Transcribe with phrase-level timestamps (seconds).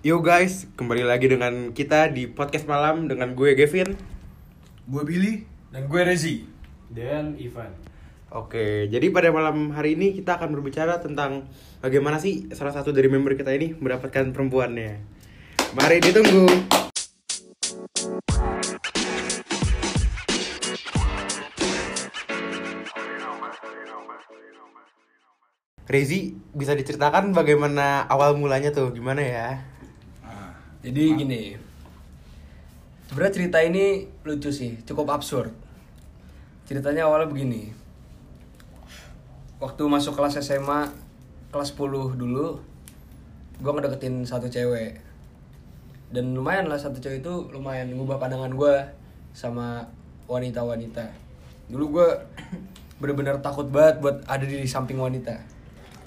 [0.00, 3.92] Yo guys, kembali lagi dengan kita di podcast malam dengan gue Gavin.
[4.88, 6.48] Gue Billy Dan gue Rezi
[6.88, 7.68] Dan Ivan
[8.32, 11.52] Oke, jadi pada malam hari ini kita akan berbicara tentang
[11.84, 15.04] bagaimana sih salah satu dari member kita ini mendapatkan perempuannya.
[15.76, 16.48] Mari ditunggu.
[25.84, 29.69] Rezi, bisa diceritakan bagaimana awal mulanya tuh, gimana ya?
[30.80, 31.42] Jadi gini
[33.04, 35.52] Sebenarnya cerita ini lucu sih, cukup absurd.
[36.64, 37.74] Ceritanya awalnya begini.
[39.60, 40.88] Waktu masuk kelas SMA
[41.52, 42.62] Kelas 10 dulu
[43.60, 44.96] Gue ngedeketin satu cewek.
[46.08, 48.76] Dan lumayan lah satu cewek itu lumayan ngubah pandangan gue
[49.36, 49.84] Sama
[50.30, 51.12] wanita-wanita.
[51.68, 52.08] Dulu gue
[53.04, 55.36] bener-bener takut banget buat ada di samping wanita.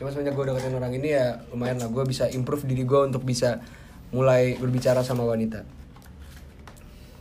[0.00, 3.20] Cuma semenjak gue deketin orang ini ya lumayan lah Gue bisa improve diri gue untuk
[3.26, 3.60] bisa
[4.12, 5.64] mulai berbicara sama wanita.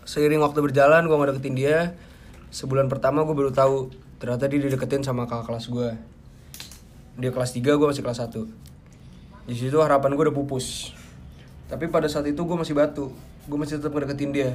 [0.06, 1.96] Seiring waktu berjalan gue ngedeketin dia.
[2.52, 5.90] Sebulan pertama gue baru tahu Ternyata dia dideketin sama kakak kelas gue
[7.18, 10.94] Dia kelas 3 gue masih kelas 1 Di situ harapan gue udah pupus.
[11.66, 13.10] Tapi pada saat itu gue masih batu.
[13.50, 14.52] Gue masih tetap ngedeketin dia.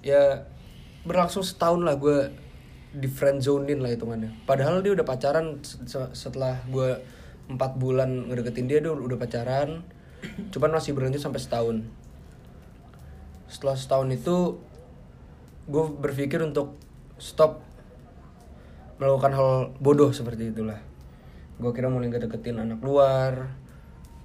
[0.00, 0.48] Ya
[1.04, 2.32] berlangsung setahun lah gue
[2.96, 4.32] di friend zonein lah hitungannya.
[4.48, 7.04] Padahal dia udah pacaran se- setelah gue
[7.52, 9.84] empat bulan ngedeketin dia dia udah pacaran
[10.52, 11.76] Cuman masih berlanjut sampai setahun.
[13.50, 14.36] Setelah setahun itu
[15.68, 16.78] Gue berpikir untuk
[17.20, 17.62] stop
[18.98, 19.50] Melakukan hal
[19.82, 20.78] bodoh seperti itulah.
[21.58, 23.54] Gue kira mulai gak deketin anak luar.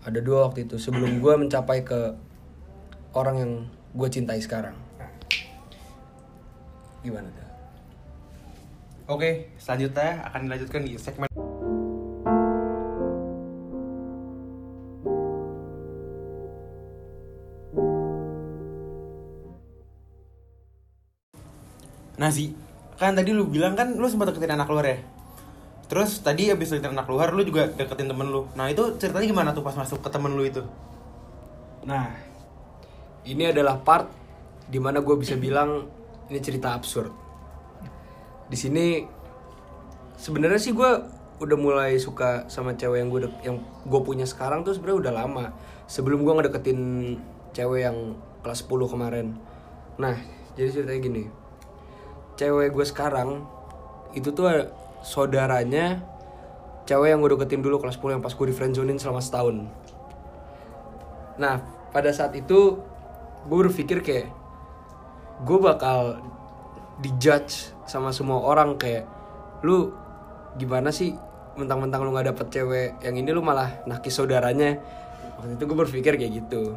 [0.06, 2.14] Ada dua waktu itu Sebelum gue mencapai ke
[3.18, 3.52] Orang yang
[3.98, 4.78] gue cintai sekarang.
[7.02, 7.48] Gimana tuh?
[9.08, 11.27] Oke, selanjutnya akan dilanjutkan di segmen
[22.18, 22.54] Nah sih,
[22.98, 24.98] kan tadi lu bilang kan lu sempat deketin anak luar ya
[25.88, 29.50] Terus tadi abis deketin anak luar lu juga deketin temen lu Nah itu ceritanya gimana
[29.54, 30.66] tuh pas masuk ke temen lu itu?
[31.88, 32.12] Nah,
[33.24, 34.12] ini adalah part
[34.68, 35.88] di mana gue bisa bilang
[36.28, 37.16] ini cerita absurd.
[38.52, 39.08] Di sini
[40.20, 40.92] sebenarnya sih gue
[41.38, 43.58] udah mulai suka sama cewek yang gue yang
[43.88, 45.46] gue punya sekarang tuh sebenarnya udah lama.
[45.88, 46.80] Sebelum gue ngedeketin
[47.56, 49.40] cewek yang kelas 10 kemarin.
[49.96, 50.20] Nah,
[50.60, 51.24] jadi ceritanya gini.
[52.38, 53.44] Cewek gue sekarang
[54.14, 54.70] itu tuh
[55.02, 56.02] saudaranya
[56.88, 59.68] cewek yang gue deketin dulu kelas 10 yang pas gue di friendzonein selama setahun.
[61.38, 61.62] Nah,
[61.92, 62.80] pada saat itu
[63.46, 64.30] gue berpikir kayak
[65.44, 66.22] gue bakal
[67.04, 69.06] dijudge sama semua orang kayak
[69.62, 69.94] lu
[70.58, 71.14] gimana sih
[71.58, 74.78] mentang-mentang lu nggak dapet cewek yang ini lu malah nakis saudaranya?
[75.38, 76.74] Waktu itu gue berpikir kayak gitu.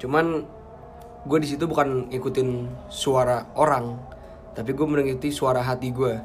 [0.00, 0.44] Cuman
[1.28, 2.48] gue di situ bukan ngikutin
[2.88, 3.98] suara orang
[4.58, 6.18] tapi gue mengikuti suara hati gue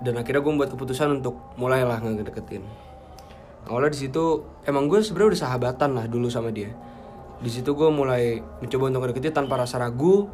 [0.00, 2.64] dan akhirnya gue membuat keputusan untuk mulailah ngedeketin.
[3.68, 6.72] Awalnya di situ emang gue sebenarnya udah sahabatan lah dulu sama dia.
[7.44, 10.24] Di situ gue mulai mencoba untuk ngedeketin tanpa rasa ragu.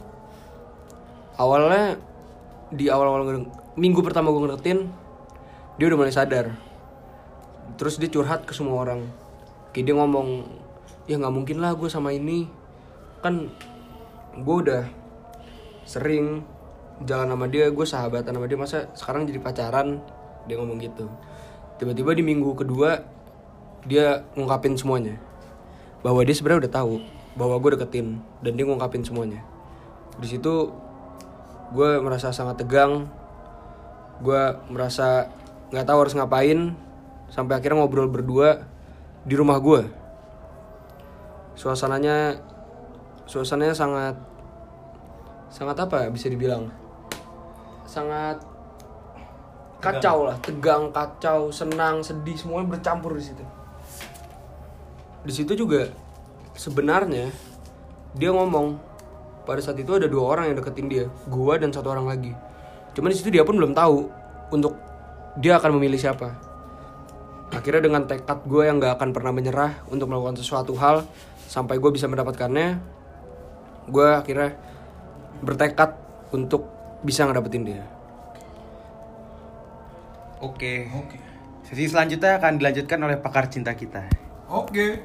[1.35, 1.99] Awalnya
[2.71, 3.43] di awal-awal
[3.75, 4.87] minggu pertama gue ngedeketin
[5.83, 6.55] dia udah mulai sadar.
[7.75, 9.03] Terus dia curhat ke semua orang.
[9.75, 10.47] Kayak dia ngomong
[11.11, 12.47] ya nggak mungkin lah gue sama ini.
[13.19, 13.51] Kan
[14.39, 14.87] gue udah
[15.83, 16.55] sering
[17.05, 18.59] jalan sama dia gue sahabatan sama dia.
[18.59, 20.01] Masa sekarang jadi pacaran?
[20.49, 21.11] Dia ngomong gitu.
[21.77, 23.05] Tiba-tiba di minggu kedua
[23.85, 25.21] dia ngungkapin semuanya.
[26.01, 26.95] Bahwa dia sebenarnya udah tahu
[27.37, 29.45] bahwa gue deketin dan dia ngungkapin semuanya.
[30.17, 30.73] Di situ
[31.75, 33.11] gue merasa sangat tegang.
[34.25, 35.29] Gue merasa
[35.69, 36.73] nggak tahu harus ngapain.
[37.27, 38.65] Sampai akhirnya ngobrol berdua
[39.27, 40.07] di rumah gue
[41.59, 42.39] suasananya
[43.27, 44.15] suasananya sangat
[45.51, 46.71] sangat apa ya bisa dibilang
[47.87, 48.43] sangat
[49.79, 53.45] kacau lah tegang kacau senang sedih semuanya bercampur di situ.
[55.27, 55.91] Di situ juga
[56.55, 57.31] sebenarnya
[58.15, 58.79] dia ngomong
[59.47, 62.33] pada saat itu ada dua orang yang deketin dia gua dan satu orang lagi.
[62.93, 64.11] Cuman di situ dia pun belum tahu
[64.51, 64.75] untuk
[65.39, 66.33] dia akan memilih siapa.
[67.55, 71.07] Akhirnya dengan tekad gue yang gak akan pernah menyerah untuk melakukan sesuatu hal
[71.47, 72.97] sampai gue bisa mendapatkannya
[73.87, 74.59] gue akhirnya
[75.41, 75.95] bertekad
[76.35, 77.85] untuk bisa ngedapetin dia
[80.37, 80.93] Oke.
[80.93, 81.17] Oke
[81.67, 84.07] Sesi selanjutnya akan dilanjutkan oleh pakar cinta kita.
[84.47, 85.03] Oke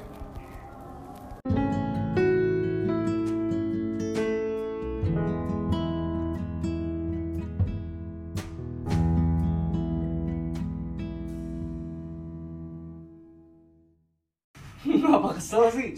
[15.18, 15.90] Apa kesel sih?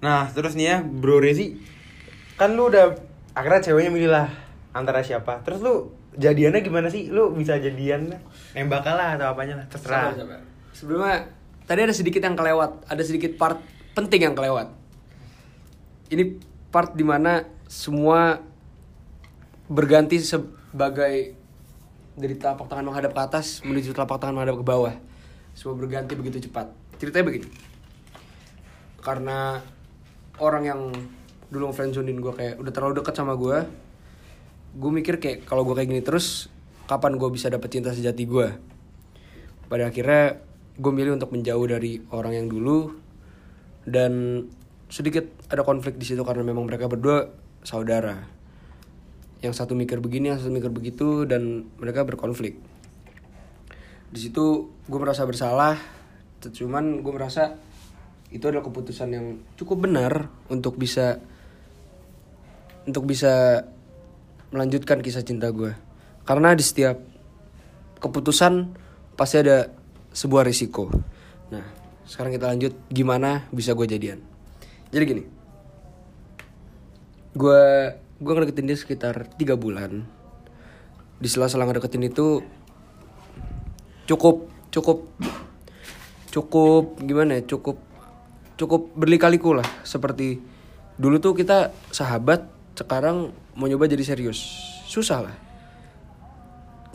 [0.00, 1.58] Nah, terus nih ya, Bro Rezi,
[2.38, 2.94] kan lu udah
[3.34, 4.47] akhirnya ceweknya milih lah
[4.78, 5.42] antara siapa.
[5.42, 7.10] Terus lu jadiannya gimana sih?
[7.10, 8.14] Lu bisa jadian
[8.54, 10.14] nembak lah atau apanya lah, terserah.
[10.14, 10.40] Sabar, sabar.
[10.74, 11.16] Sebelumnya
[11.66, 13.58] tadi ada sedikit yang kelewat, ada sedikit part
[13.98, 14.70] penting yang kelewat.
[16.08, 16.40] Ini
[16.70, 18.40] part di mana semua
[19.68, 21.36] berganti sebagai
[22.18, 24.94] dari telapak tangan menghadap ke atas menuju telapak tangan menghadap ke bawah.
[25.54, 26.70] Semua berganti begitu cepat.
[26.98, 27.48] Ceritanya begini.
[28.98, 29.62] Karena
[30.38, 30.80] orang yang
[31.48, 33.64] dulu friendzonein gue kayak udah terlalu dekat sama gue,
[34.78, 36.46] gue mikir kayak kalau gue kayak gini terus
[36.86, 38.48] kapan gue bisa dapet cinta sejati gue
[39.66, 40.40] pada akhirnya
[40.78, 42.94] gue milih untuk menjauh dari orang yang dulu
[43.84, 44.44] dan
[44.88, 47.28] sedikit ada konflik di situ karena memang mereka berdua
[47.66, 48.24] saudara.
[49.44, 52.56] Yang satu mikir begini yang satu mikir begitu dan mereka berkonflik.
[54.08, 55.76] Di situ gue merasa bersalah
[56.38, 57.58] cuman gue merasa
[58.30, 59.26] itu adalah keputusan yang
[59.58, 61.18] cukup benar untuk bisa
[62.86, 63.66] untuk bisa
[64.48, 65.76] melanjutkan kisah cinta gue
[66.24, 67.00] karena di setiap
[67.98, 68.72] keputusan
[69.18, 69.72] pasti ada
[70.14, 70.88] sebuah risiko.
[71.52, 71.64] Nah
[72.08, 74.20] sekarang kita lanjut gimana bisa gue jadian.
[74.88, 75.24] Jadi gini.
[77.36, 77.62] Gue
[78.18, 80.04] gue ngedeketin dia sekitar tiga bulan.
[81.18, 82.40] Di sela-sela ngedeketin itu
[84.08, 85.04] cukup cukup
[86.28, 87.76] cukup gimana ya cukup
[88.56, 89.66] cukup berlikaliku lah.
[89.84, 90.40] Seperti
[90.96, 94.38] dulu tuh kita sahabat sekarang mau nyoba jadi serius.
[94.86, 95.36] Susah lah.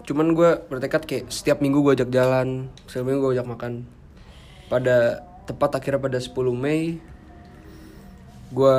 [0.07, 3.83] Cuman gue bertekad kayak setiap minggu gue ajak jalan setiap minggu gue ajak makan.
[4.71, 7.03] Pada tepat akhirnya pada 10 Mei
[8.56, 8.77] gue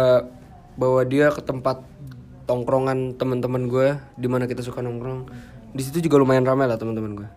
[0.81, 1.85] bawa dia ke tempat
[2.49, 5.29] tongkrongan teman-teman gue di mana kita suka nongkrong.
[5.77, 7.29] Di situ juga lumayan ramai lah teman-teman gue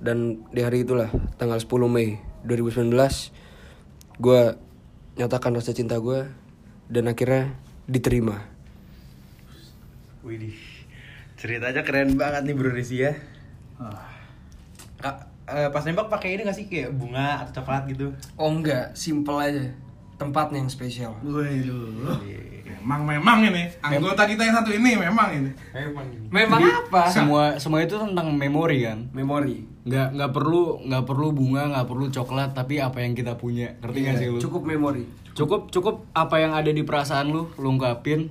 [0.00, 2.16] dan di hari itulah tanggal 10 Mei
[2.48, 2.88] 2019
[4.16, 4.40] gue
[5.20, 6.24] nyatakan rasa cinta gue
[6.88, 7.52] dan akhirnya
[7.84, 8.59] diterima
[10.30, 10.54] Widih,
[11.34, 13.18] ceritanya keren banget nih Bro ya.
[15.02, 15.16] Kak,
[15.50, 16.70] eh, pas nembak pakai ini gak sih?
[16.70, 18.14] Kayak bunga atau coklat gitu?
[18.38, 19.66] oh enggak simple aja.
[20.22, 21.18] Tempatnya yang spesial.
[21.26, 22.22] Waduh.
[22.62, 23.66] Memang memang ini.
[23.82, 25.50] Anggota kita yang satu ini memang ini.
[25.74, 26.30] Emang ini.
[26.30, 27.10] memang apa?
[27.10, 29.10] semua semua itu tentang memori kan?
[29.10, 29.66] Memori.
[29.82, 33.74] Nggak nggak perlu nggak perlu bunga nggak perlu coklat tapi apa yang kita punya.
[33.82, 34.38] Ngerti nggak sih lu?
[34.38, 35.02] cukup memori.
[35.34, 38.30] Cukup cukup apa yang ada di perasaan lu lu ungkapin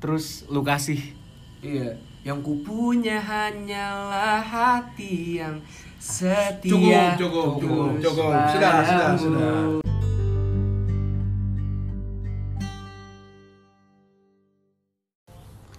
[0.00, 1.19] terus lu kasih
[1.60, 1.92] Iya,
[2.24, 5.60] yang kupunya hanyalah hati yang
[6.00, 7.20] setia.
[7.20, 8.32] Cukup, cukup, cukup, cukup.
[8.48, 9.56] Sudah, sudah, sudah.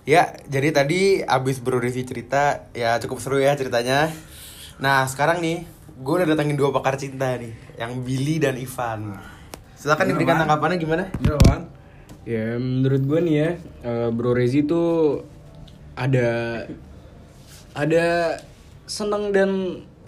[0.06, 4.14] Ya, jadi tadi abis Bro Rezi cerita, ya cukup seru ya ceritanya.
[4.78, 5.66] Nah, sekarang nih,
[5.98, 9.18] gue udah datangin dua pakar cinta nih, yang Billy dan Ivan.
[9.74, 11.10] Silakan diberikan tanggapannya gimana?
[11.18, 11.82] Iya kan?
[12.22, 13.50] ya menurut gue nih ya
[13.82, 15.26] eh, Bro Rezi tuh
[16.02, 16.30] ada
[17.78, 18.06] ada
[18.90, 19.50] seneng dan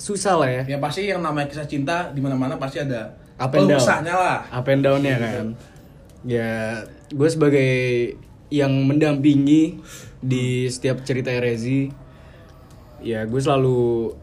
[0.02, 0.64] susah lah ya.
[0.76, 3.80] Ya pasti yang namanya kisah cinta di mana-mana pasti ada up and down.
[4.04, 4.42] lah.
[4.50, 5.46] up and down ya kan.
[6.26, 6.52] Ya
[7.14, 7.72] gue sebagai
[8.50, 9.78] yang mendampingi
[10.24, 11.90] di setiap cerita Rezi
[13.04, 14.14] ya gue selalu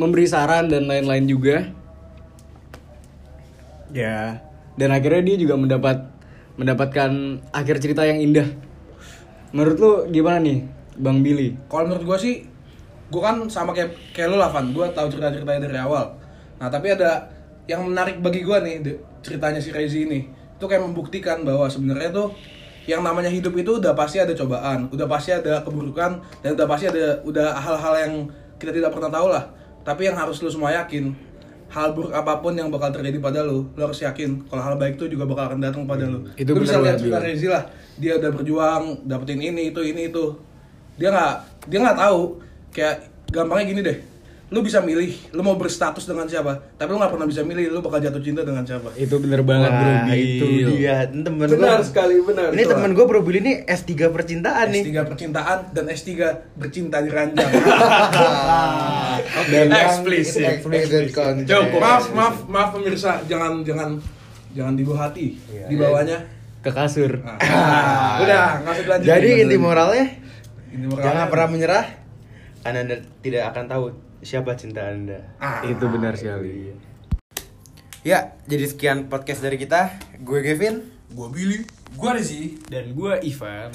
[0.00, 1.56] memberi saran dan lain-lain juga.
[3.94, 4.42] Ya
[4.74, 6.10] dan akhirnya dia juga mendapat
[6.58, 8.73] mendapatkan akhir cerita yang indah
[9.54, 10.66] menurut lu gimana nih
[10.98, 12.34] bang Billy Kalau menurut gue sih,
[13.08, 16.18] gue kan sama kayak kayak lu lah Van, gue tahu cerita-ceritanya dari awal.
[16.58, 17.30] Nah tapi ada
[17.70, 18.74] yang menarik bagi gue nih
[19.22, 22.34] ceritanya si Rezi ini, itu kayak membuktikan bahwa sebenarnya tuh
[22.84, 26.90] yang namanya hidup itu udah pasti ada cobaan, udah pasti ada keburukan, dan udah pasti
[26.90, 28.12] ada udah hal-hal yang
[28.60, 29.48] kita tidak pernah tahu lah.
[29.84, 31.16] Tapi yang harus lu semua yakin,
[31.74, 34.94] hal buruk apa pun yang bakal terjadi pada lu, lu harus yakin kalau hal baik
[34.94, 36.22] itu juga bakal akan datang pada lu.
[36.38, 37.18] Itu Lu bisa lihat cerita.
[37.18, 37.66] Rezi lah,
[37.98, 40.38] dia udah berjuang dapetin ini itu ini itu
[40.94, 41.34] dia nggak
[41.66, 42.38] dia nggak tahu
[42.70, 42.96] kayak
[43.34, 43.98] gampangnya gini deh
[44.54, 46.54] lu bisa milih lu mau berstatus dengan siapa?
[46.72, 48.94] Tapi lu nggak pernah bisa milih lu bakal jatuh cinta dengan siapa?
[48.94, 50.14] Itu bener banget bro Wah, Bil.
[50.14, 51.82] itu dia temen Benar gua.
[51.82, 52.48] sekali, benar.
[52.48, 52.70] Ini Itulah.
[52.78, 54.82] temen gue Bro Billy ini S3 percintaan nih.
[54.86, 56.10] S3 percintaan dan S3
[56.54, 57.50] bercinta di ranjang.
[59.44, 60.62] Dan Eksplisit.
[60.62, 61.10] Explicit
[61.74, 63.18] maaf maaf maaf pemirsa.
[63.26, 63.98] Jangan jangan
[64.52, 65.34] jangan dibawa hati
[65.66, 66.18] di bawahnya.
[66.60, 67.20] ke kasur.
[67.20, 70.08] Ah, udah nggak usah Jadi inti moralnya
[70.70, 71.84] Inti moralnya- jangan pernah menyerah
[72.62, 73.84] karena anda tidak akan tahu
[74.24, 75.20] siapa cinta anda.
[75.36, 75.60] Ah.
[75.62, 76.72] itu benar sekali
[78.04, 79.92] Ya, jadi sekian podcast dari kita.
[80.20, 80.80] Gue Kevin.
[81.12, 81.60] gua Billy
[81.96, 82.56] Gua Rezi.
[82.66, 83.68] dan gua Ivan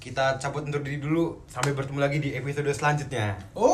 [0.00, 1.44] Kita cabut undur diri dulu.
[1.44, 3.36] Sampai bertemu lagi di episode selanjutnya.
[3.52, 3.68] oh